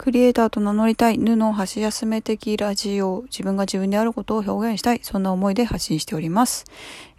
[0.00, 6.64] クリエイターと名乗りたい、布の箸休め的ラジオ、自分が自分であることを表現したい、そんな思いで発信しております。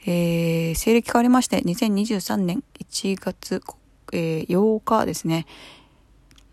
[0.08, 3.62] えー、西暦変わりまして、2023年1月、
[4.14, 5.46] えー、8日ですね。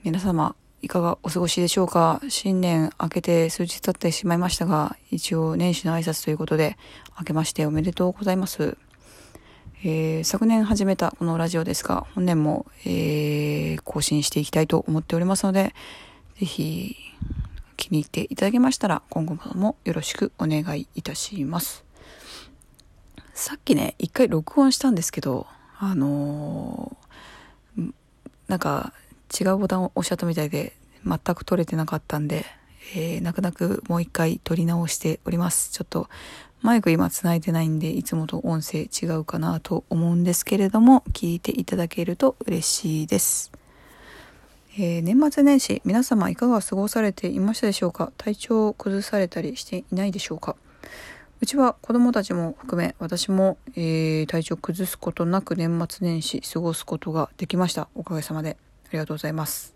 [0.04, 2.20] 皆様、いかがお過ごしでしょうか？
[2.28, 6.76] 新年明けて数日経ってしまいましたが、一応年始の挨拶ということで、
[7.18, 8.76] 明けましておめでとうございます。
[9.82, 15.72] えー、昨年始めたこのラジオですが、本年も、えー、更新していきたいと思っておりますので、
[16.38, 16.96] ぜひ
[17.76, 21.84] 気に入っていただけましたら、今後もよろしくお願いいたします。
[23.34, 25.46] さっきね、一回録音したんですけど、
[25.78, 27.92] あのー、
[28.46, 28.92] なんか
[29.40, 32.44] 違うボタンを押しちゃったみたいで、全く撮れてなかったんで、
[32.94, 35.72] えー、泣く泣くもう一回撮り直しております。
[35.72, 36.08] ちょっと
[36.62, 43.50] マイク今繋いでないんで、いつもと音声違うかなと思うんですけれども、聞いていただけると嬉しいです。
[44.80, 48.12] えー、年末年始、皆様いかが過ごされていましたでしょうか？
[48.16, 50.54] 体調を崩されたりしていないでしょうか？
[51.40, 57.88] うちは子供たちも含め、私も、えー、体調を崩すことなく年末年始過ごすことができました。
[57.96, 58.56] おかげさまで。
[58.84, 59.74] ありがとうございます。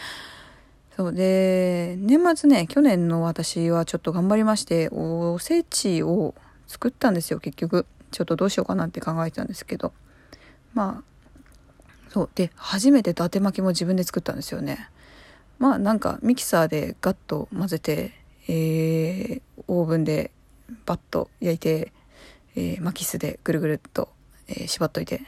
[0.96, 6.34] そうで、年末ね、去年の私はちょっと頑張りまして、おせちを
[6.66, 7.84] 作ったんですよ、結局。
[8.12, 9.92] ちょっとどうしようかなって考えてたんですけど。
[10.72, 11.15] まあ、
[12.16, 12.30] そう。
[12.34, 14.88] で、初めて伊達巻きも自分で作ったんですよね。
[15.58, 18.12] まあなんかミキサーでガッと混ぜて、
[18.48, 20.30] えー、オーブンで
[20.86, 21.92] バッと焼いて、
[22.54, 24.08] えー、巻きすでぐるぐるっと、
[24.48, 25.20] えー、縛っといて。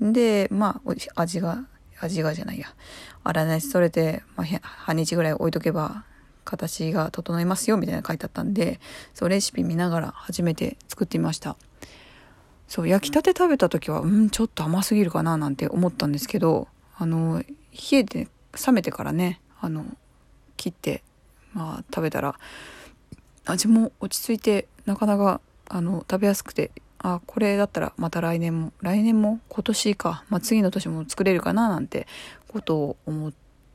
[0.00, 1.64] で、まあ味が
[1.98, 2.68] 味がじゃないや。
[3.24, 6.04] 粗熱取れて、まあ、半日ぐらい置いとけば、
[6.44, 8.78] 形が整いますよ、みたいな書いてあったんで、
[9.12, 11.56] そう、レシピ見ながら初めて作ってみました。
[12.68, 17.46] そう、焼きたて食べた時は、うん、ちょっと甘すぎるかな、なんて思ったんですけど、あの、冷
[17.98, 18.28] えて、
[18.66, 19.84] 冷めてからね、あの、
[20.56, 21.02] 切って、
[21.54, 22.38] まあ、食べたら、
[23.46, 26.70] 味も落ち着いて、なかなか、あの、食べやすくて
[27.00, 32.06] あこれだったらまた来年も来年も今年か、まあ、次の年も作れるかななんて
[32.48, 33.32] ことを思っ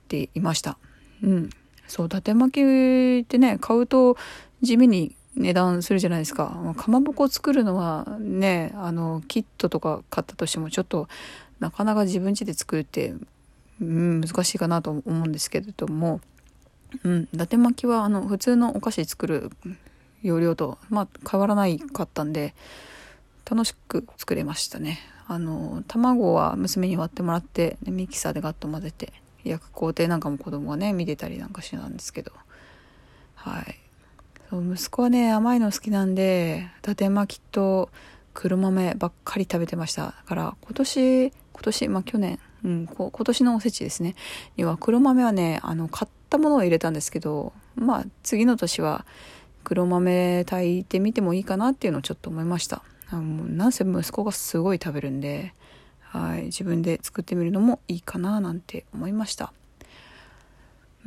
[0.07, 0.77] ていました。
[1.21, 1.49] うん。
[1.87, 4.17] そう伊達巻きってね買うと
[4.61, 6.73] 地味に値段するじゃないですか。
[6.77, 11.07] かまぼこ作るのはねあのキットとか買ったとしてもちょっと
[11.59, 13.13] なかなか自分家で作るって、
[13.81, 16.21] うん、難しいかなと思うんですけれども
[17.03, 19.49] うん、伊達巻きはあの普通のお菓子作る
[20.21, 22.53] 容量と、まあ、変わらないかったんで
[23.49, 24.99] 楽しく作れましたね。
[25.27, 29.13] あの卵は娘に割ってもらってミキサーでガッと混ぜて
[29.43, 32.31] 焼く工程なんかも子供がね見てたりなんかしてたんですけど。
[33.35, 33.82] はい。
[34.53, 37.89] そう息子はね甘いの好きなんで伊達巻きと
[38.35, 40.05] 黒豆ばっかり食べてました。
[40.05, 41.33] だから今年今
[41.63, 44.13] 年まあ去年うん今年のおせちですね。
[44.55, 49.07] には黒豆はねあの買ったものを入れたんですけどまあ次の年は
[49.63, 52.83] 黒豆炊いてみてもいいかなっていうのをちょっと思いました。
[53.09, 55.55] あもうなんせ息子がすごい食べるんで、
[56.01, 59.51] はい、自分で作ってみるのもいいかななんて思いました。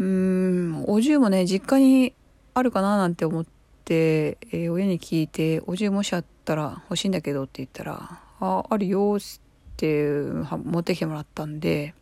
[0.01, 2.13] うーん、お重もね、実家に
[2.57, 3.47] あるかななんて思っ
[3.85, 9.23] て、えー、親に聞いて、お重もしあったら欲しいんだけどって言ったら、あ、あるよっ
[9.77, 10.09] て
[10.65, 11.95] 持ってきてもらったんで、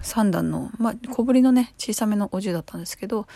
[0.00, 3.26] 3段の、まあ、小ぶりのね、小さめのお重だったんですけど、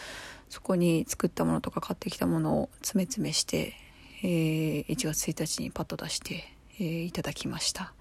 [0.48, 3.74] そこに作ったものとか買ってきたものを詰め詰めして、
[4.22, 6.44] えー、1月1日にパッと出して、
[6.78, 7.94] えー、いただきました。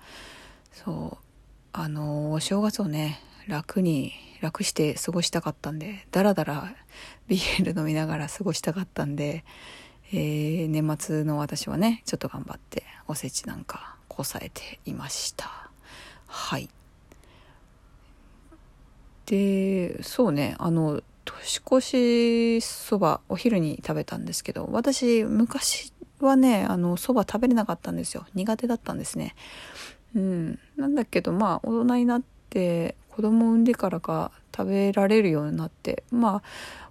[0.74, 1.26] そう
[1.74, 6.76] あの、お正月をね楽に楽して過ごしたかったんでだらだら
[7.28, 9.44] ビール飲みながら過ごしたかったんで、
[10.12, 15.70] えー、年末の私はねちょっと頑張っておせちなんかこさえていました
[16.28, 16.70] はい
[19.28, 25.94] でそうねあの年越しそばお昼に食べたんですけど私昔
[26.26, 28.26] はね、あの、蕎麦食べれなかったんですよ。
[28.34, 29.36] 苦手だったんですね。
[30.16, 30.60] うん。
[30.78, 36.44] なんだけど、まあ、大人になって、子供を産んでからか食べられるようになって、まあ、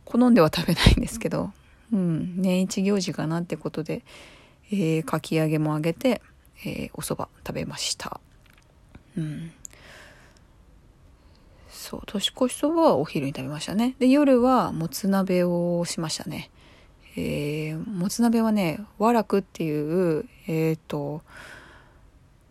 [0.05, 1.51] 好んでは食べないんですけど、
[1.93, 4.05] うん、年一行事かなってことで、
[4.71, 6.23] えー、かき揚げもあげて、
[6.65, 8.21] えー、お蕎麦食べました。
[9.19, 9.51] うん。
[11.69, 13.97] そう、年越しそばはお昼に食べましたね。
[13.99, 16.53] で、夜はもつ鍋をしましたね。
[17.17, 21.23] えー、もつ鍋はね和楽っていうえっ、ー、と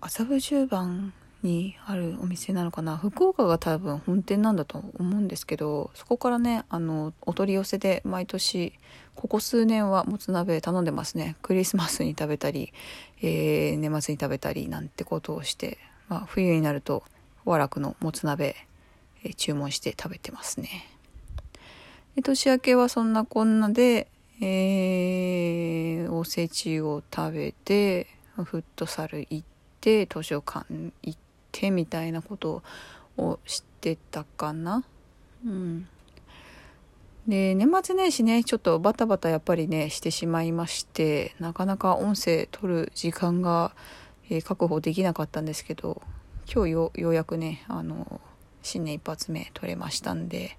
[0.02, 2.98] 麻布十番にあるお店なのかな。
[2.98, 8.74] 福岡が多分本店なんだと思うんですけどそこからねあのお取り寄せで毎年
[9.16, 11.36] ここ数年はもつ鍋頼んでますね。
[11.42, 12.74] クリスマスに食べたり、
[13.22, 15.78] えー、年末に食べたりなんてことをして、
[16.08, 17.04] まあ、冬になると
[17.46, 18.56] 和楽のもつ鍋、
[19.24, 20.88] えー、注文して食べてますね。
[22.16, 24.08] で年明けはそんなこんなで、
[24.42, 29.44] えー、おせちを食べてフットサル行っ
[29.82, 30.66] て図書館
[31.04, 31.29] 行って
[31.72, 32.64] みたいなこと
[33.18, 34.84] をしてたかな。
[35.46, 35.88] うん。
[37.28, 43.76] で年末年始ねちょっとバタバタやっぱりねしてしまいましてなかなか音声取る時間が、
[44.32, 46.02] えー、確保できなかったんですけど
[46.52, 48.20] 今日ようやくねあの
[48.64, 50.58] 新年一発目取れましたんで、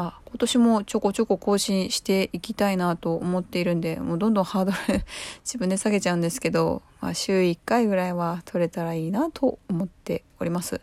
[0.00, 4.76] あ、今年もちょこちょこ更新していきたいなと思っているんで、もうどんどんハードル
[5.44, 10.80] 自分で下げちゃうんですけど、まあ、週1回ぐらいは取れたらいいなと思っております。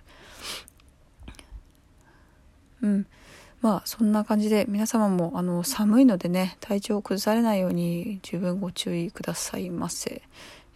[2.81, 3.07] うん。
[3.61, 10.21] まあそんな感じで皆様もあの寒いのでね体調を崩されないように十分ご注意くださいませ。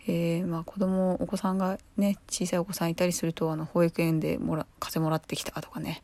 [0.07, 6.01] えー、まあ子供お子さんがね小さいお子さんいたりするとあの保育園でもら風邪もらってきたとかね、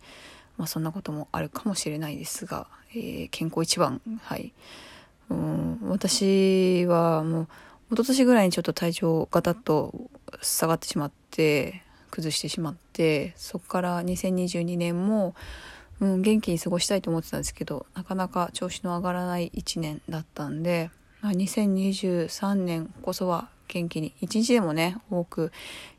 [0.57, 4.53] まあ、そんなこともあるかもしれないですが、えー、健康一番はい。
[5.29, 7.47] うん私はもう
[7.91, 10.09] 一昨年ぐらいにちょっと体調ガタッと
[10.41, 15.35] 下がってしまって崩してしまってそこから2022年も、
[15.99, 20.89] うん、元気に過ごしたいと思ってたんですけどなかなか調子の上がらない1年だったんで、
[21.21, 25.51] まあ、2023年こそは元気に一日でもね多く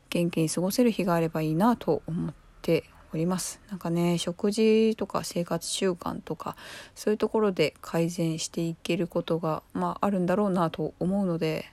[0.09, 2.83] 元気に過ごせる日があればいいなと思って
[3.13, 3.59] おります。
[3.69, 6.55] なんかね食事とか生活習慣とか
[6.95, 11.65] そういうところで改善していけることが、まあ、あるんだろうなと思うので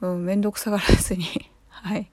[0.00, 1.24] うん面倒くさがらずに
[1.68, 2.10] はい。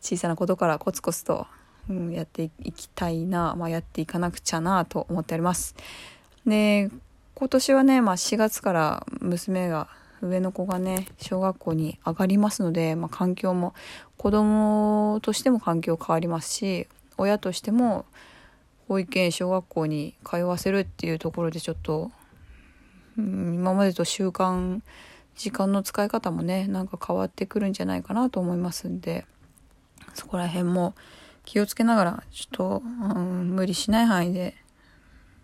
[0.00, 1.46] 小さなことからコツコツと、
[1.88, 5.74] うん、やっていきたいな、まあ、やっていかなくちゃなと思っております。
[6.46, 6.90] で
[7.34, 9.88] 今年はね、まあ、4月から娘が
[10.22, 13.74] 上の子がね小学校に上がりますので、まあ、環境も
[14.16, 16.86] 子供としても環境変わりますし
[17.20, 18.06] 親としても
[18.88, 22.10] 保育園小学校に通わせるっていうところでちょっと、
[23.18, 24.80] うん、今までと習慣
[25.36, 29.26] 時間の使い方もねなんか変わってくるんじゃないかなと思いますんで
[30.14, 30.94] そこら辺も
[31.44, 34.54] 気をつけながらちょっと、うん、無理しない範囲で、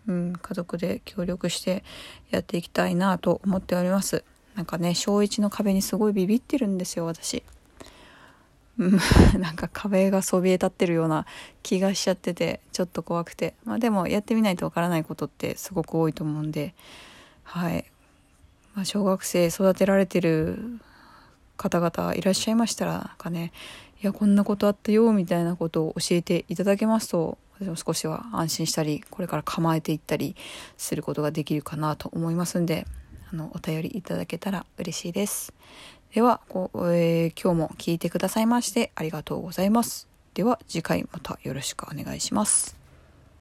[0.07, 1.83] うん、家族で協力して
[2.31, 4.23] やっていきたいなと思っております。
[4.55, 7.43] なんかね小1の壁にすごいビビってるんですよ私。
[9.39, 11.25] なんか壁がそびえ立ってるような
[11.63, 16.75] 気がしちゃっててちょっと怖くてまあでもやってみないとわからないことってすごく多いと思うんで
[17.43, 17.85] はい、
[18.75, 20.79] まあ、小学生育てられてる
[21.57, 23.51] 方々いらっしゃいましたらなんかね
[24.03, 30.35] いやこんなことあったよみたいなことを教えていただけますと私も少しは安心したりこれから構えていったり
[30.77, 32.85] することができるかなと思いますんで
[33.31, 35.53] あのお便りいただけたら嬉しいです。
[36.13, 40.07] では、えー、今日も聞いてくださいましてありがとうございます。
[40.33, 42.86] では次回またよろしくお願いします。